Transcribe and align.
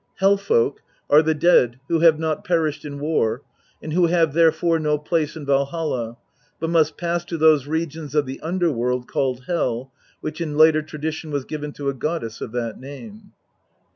Hel 0.15 0.35
folk 0.35 0.81
are 1.11 1.21
the 1.21 1.35
dead 1.35 1.79
who 1.87 1.99
have 1.99 2.17
not 2.17 2.43
perished 2.43 2.85
in 2.85 2.99
war, 2.99 3.43
and 3.83 3.93
who 3.93 4.07
have 4.07 4.33
therefore 4.33 4.79
no 4.79 4.97
place 4.97 5.35
in 5.35 5.45
Valholl, 5.45 6.17
but 6.59 6.71
must 6.71 6.97
pass 6.97 7.23
to 7.25 7.37
those 7.37 7.67
regions 7.67 8.15
of 8.15 8.25
the 8.25 8.39
underworld 8.39 9.07
called 9.07 9.43
Hel, 9.45 9.91
which 10.19 10.41
in 10.41 10.57
later 10.57 10.81
tradition 10.81 11.29
was 11.29 11.45
given 11.45 11.71
to 11.73 11.87
a 11.87 11.93
goddess 11.93 12.41
of 12.41 12.51
that 12.53 12.79
name. 12.79 13.33